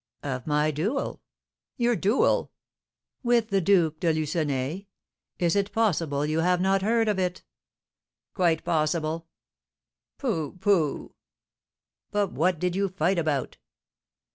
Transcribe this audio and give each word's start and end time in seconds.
"Of 0.23 0.47
my 0.47 0.71
duel" 0.71 1.21
"Your 1.77 1.95
duel?" 1.95 2.51
"With 3.21 3.49
the 3.51 3.61
Duke 3.61 3.99
de 3.99 4.11
Lucenay. 4.11 4.87
Is 5.37 5.55
it 5.55 5.71
possible 5.71 6.25
you 6.25 6.39
have 6.39 6.59
not 6.59 6.81
heard 6.81 7.07
of 7.07 7.19
it?" 7.19 7.43
"Quite 8.33 8.63
possible." 8.63 9.27
"Pooh! 10.17 10.57
pooh!" 10.59 11.13
"But 12.09 12.31
what 12.31 12.57
did 12.57 12.75
you 12.75 12.89
fight 12.89 13.19
about?" 13.19 13.57